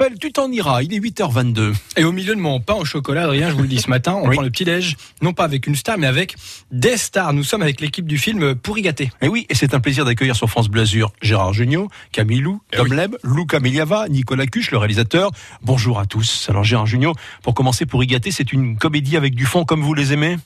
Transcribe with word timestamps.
s'appelle 0.00 0.18
Tu 0.18 0.32
t'en 0.32 0.50
iras. 0.50 0.82
Il 0.82 0.94
est 0.94 0.98
8h22. 0.98 1.74
Et 1.96 2.04
au 2.04 2.12
milieu 2.12 2.34
de 2.34 2.40
mon 2.40 2.58
pain 2.60 2.74
au 2.74 2.84
chocolat, 2.84 3.24
Adrien, 3.24 3.50
je 3.50 3.54
vous 3.54 3.62
le 3.62 3.68
dis 3.68 3.78
ce 3.80 3.90
matin, 3.90 4.14
on 4.14 4.30
prend 4.30 4.40
le 4.40 4.50
petit-déj, 4.50 4.96
non 5.20 5.34
pas 5.34 5.44
avec 5.44 5.66
une 5.66 5.76
star, 5.76 5.98
mais 5.98 6.06
avec 6.06 6.36
des 6.70 6.96
stars. 6.96 7.34
Nous 7.34 7.44
sommes 7.44 7.60
avec 7.60 7.80
l'équipe 7.80 8.06
du 8.06 8.16
film 8.16 8.54
Pourri 8.54 8.82
gâté. 8.82 9.10
Et 9.20 9.28
oui, 9.28 9.46
et 9.50 9.54
c'est 9.54 9.74
un 9.74 9.80
plaisir 9.80 10.04
d'accueillir 10.06 10.36
sur 10.36 10.48
France 10.48 10.68
Bleu 10.68 10.82
Azur 10.82 11.12
Gérard 11.20 11.52
Jugnot, 11.52 11.88
Camille 12.12 12.40
Lou, 12.40 12.62
Eh 12.72 12.76
Tom 12.76 12.88
oui. 12.88 12.96
Leb, 12.96 13.16
Luca 13.24 13.60
Miliava, 13.60 14.08
Nicolas 14.08 14.46
Cuche, 14.46 14.70
le 14.70 14.78
réalisateur. 14.78 15.32
Bonjour 15.62 15.98
à 15.98 16.06
tous. 16.06 16.46
Alors 16.48 16.64
Gérard 16.64 16.86
Jugnot, 16.86 17.12
pour 17.42 17.54
commencer, 17.54 17.84
Pourri 17.84 18.06
gâté, 18.06 18.30
c'est 18.30 18.52
une 18.52 18.78
comédie 18.78 19.18
avec 19.18 19.34
du 19.34 19.44
fond 19.44 19.64
comme 19.64 19.82
vous 19.82 19.94
les 19.94 20.14
aimez? 20.14 20.38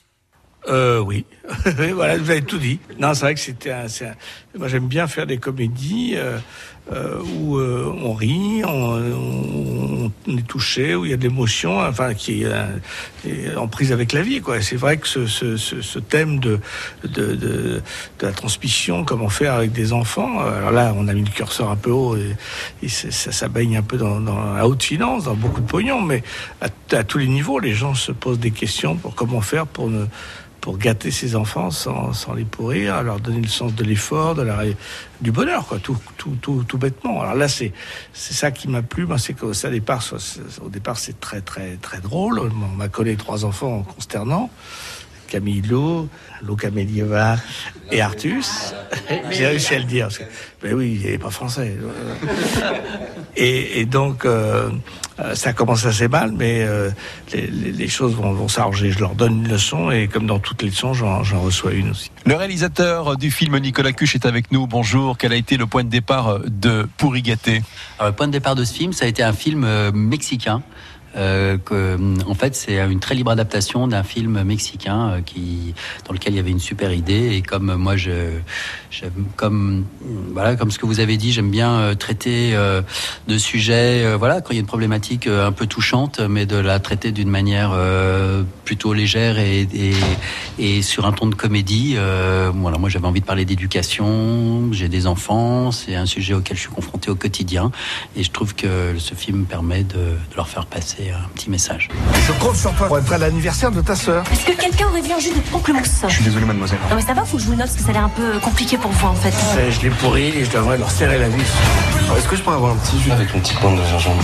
Euh, 0.67 0.99
oui, 0.99 1.25
voilà, 1.93 2.17
vous 2.17 2.29
avez 2.31 2.41
tout 2.41 2.57
dit. 2.57 2.79
Non, 2.99 3.13
c'est 3.13 3.21
vrai 3.21 3.33
que 3.35 3.39
c'était 3.39 3.71
un, 3.71 3.85
Moi, 4.57 4.67
j'aime 4.67 4.87
bien 4.87 5.07
faire 5.07 5.27
des 5.27 5.37
comédies 5.37 6.13
euh, 6.15 6.39
euh, 6.91 7.19
où 7.37 7.57
euh, 7.57 7.93
on 8.03 8.13
rit, 8.13 8.63
on, 8.65 10.11
on- 10.27 10.37
est 10.37 10.47
touché, 10.47 10.95
où 10.95 11.05
il 11.05 11.11
y 11.11 11.13
a 11.13 11.17
de 11.17 11.23
l'émotion, 11.23 11.79
enfin, 11.79 12.13
qui 12.15 12.43
est, 12.43 13.55
en 13.55 13.67
prise 13.67 13.91
avec 13.91 14.11
la 14.11 14.21
vie, 14.21 14.41
quoi. 14.41 14.61
C'est 14.61 14.75
vrai 14.75 14.97
que 14.97 15.07
ce, 15.07 15.99
thème 15.99 16.39
de, 16.39 16.59
la 18.21 18.31
transmission, 18.31 19.03
comment 19.05 19.29
faire 19.29 19.53
avec 19.53 19.71
des 19.71 19.93
enfants, 19.93 20.39
alors 20.39 20.71
là, 20.71 20.93
on 20.97 21.07
a 21.07 21.13
mis 21.13 21.23
le 21.23 21.29
curseur 21.29 21.69
un 21.69 21.75
peu 21.75 21.91
haut 21.91 22.17
et, 22.17 22.87
ça, 22.87 23.31
ça 23.31 23.47
baigne 23.47 23.77
un 23.77 23.81
peu 23.83 23.97
dans, 23.97 24.19
dans 24.19 24.53
la 24.53 24.67
haute 24.67 24.83
finance, 24.83 25.25
dans 25.25 25.35
beaucoup 25.35 25.61
de 25.61 25.67
pognon, 25.67 26.01
mais 26.01 26.23
à, 26.61 26.67
à 26.95 27.03
tous 27.03 27.19
les 27.19 27.27
niveaux, 27.27 27.59
les 27.59 27.73
gens 27.73 27.93
se 27.93 28.11
posent 28.11 28.39
des 28.39 28.51
questions 28.51 28.95
pour 28.95 29.15
comment 29.15 29.41
faire 29.41 29.67
pour 29.67 29.89
ne 29.89 30.05
pour 30.65 30.79
gâter 30.79 31.11
ses 31.11 31.35
enfants 31.35 31.69
sans, 31.69 32.11
sans 32.13 32.33
les 32.33 32.43
pourrir, 32.43 33.03
leur 33.03 33.19
donner 33.19 33.39
le 33.39 33.47
sens 33.47 33.75
de 33.75 33.83
l'effort, 33.83 34.33
de 34.33 34.41
la, 34.41 34.63
du 35.21 35.31
bonheur, 35.31 35.67
quoi, 35.67 35.77
tout, 35.77 35.95
tout, 36.17 36.35
tout, 36.41 36.65
tout 36.67 36.79
bêtement. 36.79 37.21
Alors 37.21 37.35
là, 37.35 37.47
c'est, 37.47 37.71
c'est 38.13 38.33
ça 38.33 38.49
qui 38.49 38.67
m'a 38.67 38.81
plu, 38.81 39.05
moi, 39.05 39.19
c'est 39.19 39.35
qu'au 39.35 39.53
ça, 39.53 39.69
départ, 39.69 40.01
au 40.63 40.69
départ, 40.69 40.97
c'est 40.97 41.19
très, 41.19 41.41
très, 41.41 41.75
très 41.75 41.99
drôle. 41.99 42.39
On 42.39 42.75
m'a 42.75 42.87
collé 42.87 43.15
trois 43.15 43.45
enfants 43.45 43.83
consternants. 43.83 44.49
Camille 45.04 45.04
Lou, 45.33 46.07
Luca 46.47 46.69
Medieva 46.71 47.37
et 47.91 48.01
Artus. 48.01 48.73
J'ai 49.31 49.47
réussi 49.47 49.75
à 49.75 49.79
le 49.79 49.85
dire. 49.85 50.05
Parce 50.07 50.19
que, 50.19 50.23
ben 50.61 50.73
oui, 50.73 50.99
il 51.03 51.09
n'est 51.11 51.17
pas 51.17 51.29
français. 51.29 51.75
Et, 53.37 53.81
et 53.81 53.85
donc, 53.85 54.23
euh, 54.25 54.69
euh, 55.19 55.35
ça 55.35 55.51
commence 55.53 55.85
assez 55.85 56.07
mal, 56.07 56.31
mais 56.31 56.61
euh, 56.63 56.89
les, 57.33 57.47
les- 57.47 57.71
les 57.71 57.87
choses 57.89 58.15
vont, 58.15 58.31
vont 58.33 58.47
s'arranger. 58.47 58.91
Je 58.91 58.99
leur 58.99 59.13
donne 59.15 59.43
une 59.43 59.47
leçon 59.49 59.91
et 59.91 60.07
comme 60.07 60.25
dans 60.25 60.39
toutes 60.39 60.61
les 60.61 60.69
leçons, 60.69 60.93
j'en 60.93 61.23
j'en 61.23 61.41
reçois 61.41 61.73
une 61.73 61.89
aussi. 61.91 62.11
Le 62.25 62.35
réalisateur 62.35 63.17
du 63.17 63.31
film 63.31 63.57
Nicolas 63.59 63.91
Cuche 63.91 64.15
est 64.15 64.25
avec 64.25 64.51
nous. 64.51 64.67
Bonjour. 64.67 65.17
Quel 65.17 65.33
a 65.33 65.35
été 65.35 65.57
le 65.57 65.65
point 65.67 65.83
de 65.83 65.89
départ 65.89 66.39
de 66.45 66.87
Pourri 66.97 67.21
gâté 67.21 67.61
Alors, 67.99 68.11
le 68.11 68.15
point 68.15 68.27
de 68.27 68.31
départ 68.31 68.55
de 68.55 68.63
ce 68.63 68.73
film, 68.73 68.93
ça 68.93 69.05
a 69.05 69.07
été 69.07 69.21
un 69.23 69.33
film 69.33 69.67
mexicain. 69.91 70.63
Euh, 71.15 71.57
que, 71.57 71.97
en 72.27 72.33
fait, 72.33 72.55
c'est 72.55 72.77
une 72.79 72.99
très 72.99 73.15
libre 73.15 73.31
adaptation 73.31 73.87
d'un 73.87 74.03
film 74.03 74.43
mexicain 74.43 75.09
euh, 75.09 75.21
qui, 75.21 75.73
dans 76.05 76.13
lequel 76.13 76.33
il 76.33 76.37
y 76.37 76.39
avait 76.39 76.51
une 76.51 76.59
super 76.59 76.91
idée. 76.91 77.35
Et 77.35 77.41
comme 77.41 77.69
euh, 77.69 77.77
moi, 77.77 77.95
je, 77.95 78.11
comme 79.35 79.85
voilà, 80.33 80.55
comme 80.55 80.71
ce 80.71 80.79
que 80.79 80.85
vous 80.85 80.99
avez 80.99 81.17
dit, 81.17 81.31
j'aime 81.31 81.51
bien 81.51 81.71
euh, 81.71 81.95
traiter 81.95 82.55
euh, 82.55 82.81
de 83.27 83.37
sujets, 83.37 84.03
euh, 84.03 84.17
voilà, 84.17 84.41
quand 84.41 84.51
il 84.51 84.55
y 84.55 84.59
a 84.59 84.61
une 84.61 84.67
problématique 84.67 85.27
euh, 85.27 85.47
un 85.47 85.51
peu 85.51 85.67
touchante, 85.67 86.19
mais 86.19 86.45
de 86.45 86.57
la 86.57 86.79
traiter 86.79 87.11
d'une 87.11 87.29
manière 87.29 87.71
euh, 87.73 88.43
plutôt 88.65 88.93
légère 88.93 89.37
et, 89.39 90.81
sur 90.81 91.05
un 91.05 91.11
ton 91.11 91.27
de 91.27 91.35
comédie. 91.35 91.95
Euh, 91.95 92.51
voilà, 92.53 92.77
moi, 92.77 92.89
j'avais 92.89 93.07
envie 93.07 93.21
de 93.21 93.25
parler 93.25 93.45
d'éducation. 93.45 94.71
J'ai 94.71 94.89
des 94.89 95.07
enfants, 95.07 95.71
c'est 95.71 95.95
un 95.95 96.05
sujet 96.05 96.33
auquel 96.33 96.57
je 96.57 96.61
suis 96.61 96.71
confronté 96.71 97.09
au 97.09 97.15
quotidien, 97.15 97.71
et 98.15 98.23
je 98.23 98.31
trouve 98.31 98.55
que 98.55 98.97
ce 98.97 99.15
film 99.15 99.45
permet 99.45 99.83
de 99.83 100.15
leur 100.35 100.47
faire 100.47 100.65
passer 100.65 101.04
un 101.11 101.27
petit 101.33 101.49
message. 101.49 101.89
Je 102.27 102.31
compte 102.33 102.55
sur 102.55 102.73
toi 102.73 102.87
pour 102.87 102.97
être 102.97 103.11
à 103.13 103.17
l'anniversaire 103.17 103.71
de 103.71 103.81
ta 103.81 103.95
sœur. 103.95 104.23
Est-ce 104.31 104.45
que 104.45 104.59
quelqu'un 104.59 104.87
aurait 104.87 105.01
vu 105.01 105.11
un 105.11 105.19
jus 105.19 105.33
de 105.33 105.39
pamplemousse 105.51 106.01
Je 106.07 106.13
suis 106.13 106.23
désolé, 106.23 106.45
mademoiselle. 106.45 106.79
Non 106.89 106.95
mais 106.95 107.01
ça 107.01 107.13
va, 107.13 107.23
faut 107.25 107.37
que 107.37 107.41
je 107.43 107.47
vous 107.47 107.53
le 107.53 107.57
note 107.59 107.67
parce 107.67 107.77
que 107.77 107.83
ça 107.83 107.89
a 107.89 107.93
l'air 107.93 108.05
un 108.05 108.09
peu 108.09 108.39
compliqué 108.39 108.77
pour 108.77 108.91
vous 108.91 109.07
en 109.07 109.15
fait. 109.15 109.33
Je 109.71 109.81
l'ai 109.81 109.89
pourri 109.89 110.27
et 110.29 110.45
je 110.45 110.51
devrais 110.51 110.77
leur 110.77 110.89
serrer 110.91 111.17
la 111.19 111.29
vis. 111.29 111.41
Est-ce 112.17 112.27
que 112.27 112.35
je 112.35 112.41
pourrais 112.41 112.55
avoir 112.55 112.71
un 112.73 112.77
petit 112.77 112.99
jus 112.99 113.11
avec 113.11 113.33
une 113.33 113.41
petite 113.41 113.59
pointe 113.59 113.77
de 113.77 113.83
gingembre 113.85 114.23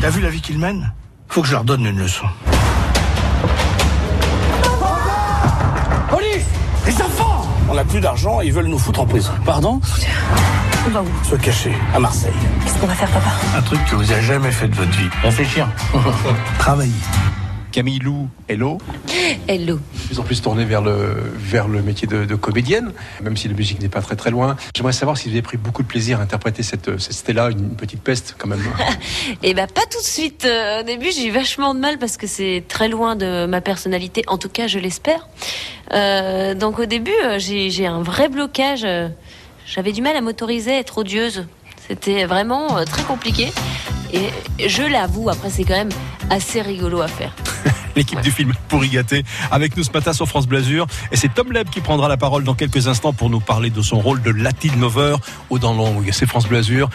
T'as 0.00 0.10
vu 0.10 0.20
la 0.20 0.30
vie 0.30 0.40
qu'ils 0.40 0.58
mènent? 0.58 0.92
Faut 1.28 1.42
que 1.42 1.48
je 1.48 1.52
leur 1.52 1.64
donne 1.64 1.84
une 1.86 1.98
leçon. 1.98 2.26
Police 6.10 6.44
Les 6.86 6.94
enfants 7.02 7.46
On 7.68 7.74
n'a 7.74 7.84
plus 7.84 8.00
d'argent 8.00 8.40
et 8.40 8.46
ils 8.46 8.52
veulent 8.52 8.66
nous 8.66 8.78
foutre 8.78 9.00
en 9.00 9.06
prison. 9.06 9.32
Pardon? 9.44 9.80
On 10.86 10.90
va 10.90 11.02
où 11.02 11.06
Se 11.24 11.34
cacher 11.34 11.72
à 11.92 11.98
Marseille. 11.98 12.32
Qu'est-ce 12.62 12.78
qu'on 12.78 12.86
va 12.86 12.94
faire 12.94 13.10
papa? 13.10 13.30
Un 13.56 13.62
truc 13.62 13.80
que 13.90 13.96
vous 13.96 14.12
avez 14.12 14.22
jamais 14.22 14.52
fait 14.52 14.68
de 14.68 14.74
votre 14.76 14.92
vie. 14.92 15.08
Réfléchir. 15.22 15.68
Travailler. 16.60 16.92
Camille 17.72 17.98
Lou, 17.98 18.28
hello. 18.48 18.78
Hello. 19.48 19.76
de 19.76 20.06
plus 20.06 20.20
en 20.20 20.22
plus 20.22 20.40
tournée 20.40 20.64
vers 20.64 20.80
le, 20.82 21.16
vers 21.36 21.66
le 21.66 21.82
métier 21.82 22.06
de, 22.06 22.24
de 22.24 22.34
comédienne, 22.36 22.92
même 23.20 23.36
si 23.36 23.48
la 23.48 23.54
musique 23.54 23.82
n'est 23.82 23.88
pas 23.88 24.00
très 24.00 24.14
très 24.16 24.30
loin. 24.30 24.56
J'aimerais 24.76 24.92
savoir 24.92 25.18
si 25.18 25.28
vous 25.28 25.34
avez 25.34 25.42
pris 25.42 25.56
beaucoup 25.56 25.82
de 25.82 25.88
plaisir 25.88 26.20
à 26.20 26.22
interpréter 26.22 26.62
cette, 26.62 26.98
cette 26.98 27.12
Stella, 27.12 27.50
une 27.50 27.74
petite 27.74 28.02
peste 28.02 28.36
quand 28.38 28.48
même. 28.48 28.62
Eh 29.42 29.54
ben 29.54 29.66
pas 29.66 29.82
tout 29.90 29.98
de 29.98 30.06
suite. 30.06 30.44
Euh, 30.44 30.80
au 30.80 30.82
début, 30.84 31.10
j'ai 31.10 31.26
eu 31.26 31.32
vachement 31.32 31.74
de 31.74 31.80
mal 31.80 31.98
parce 31.98 32.16
que 32.16 32.26
c'est 32.28 32.62
très 32.68 32.88
loin 32.88 33.16
de 33.16 33.46
ma 33.46 33.60
personnalité. 33.60 34.22
En 34.28 34.38
tout 34.38 34.48
cas, 34.48 34.68
je 34.68 34.78
l'espère. 34.78 35.28
Euh, 35.92 36.54
donc 36.54 36.78
au 36.78 36.86
début, 36.86 37.10
euh, 37.24 37.38
j'ai 37.40 37.70
j'ai 37.70 37.86
un 37.86 38.02
vrai 38.02 38.28
blocage. 38.28 38.86
J'avais 39.66 39.92
du 39.92 40.00
mal 40.00 40.16
à 40.16 40.20
m'autoriser 40.20 40.72
à 40.72 40.78
être 40.78 40.98
odieuse. 40.98 41.46
C'était 41.88 42.24
vraiment 42.24 42.78
euh, 42.78 42.84
très 42.84 43.02
compliqué. 43.02 43.52
Et 44.12 44.68
je 44.68 44.82
l'avoue, 44.82 45.28
après 45.28 45.50
c'est 45.50 45.64
quand 45.64 45.74
même 45.74 45.90
assez 46.30 46.62
rigolo 46.62 47.00
à 47.00 47.08
faire. 47.08 47.34
L'équipe 47.96 48.20
du 48.20 48.30
film 48.30 48.52
Pourri 48.68 48.90
gâté 48.90 49.24
avec 49.50 49.76
nous 49.76 49.82
ce 49.82 49.90
matin 49.90 50.12
sur 50.12 50.28
France 50.28 50.46
Blasure. 50.46 50.86
Et 51.10 51.16
c'est 51.16 51.32
Tom 51.32 51.50
Leb 51.50 51.68
qui 51.70 51.80
prendra 51.80 52.08
la 52.08 52.16
parole 52.16 52.44
dans 52.44 52.54
quelques 52.54 52.86
instants 52.88 53.12
pour 53.12 53.30
nous 53.30 53.40
parler 53.40 53.70
de 53.70 53.80
son 53.82 53.98
rôle 53.98 54.22
de 54.22 54.30
Latin 54.30 54.76
Lover 54.78 55.16
au 55.50 55.58
Dans 55.58 55.74
Longue. 55.74 56.10
C'est 56.12 56.26
France 56.26 56.46
Blasure. 56.46 56.84